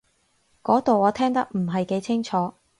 [0.63, 2.55] 嗰度我聽得唔係幾清楚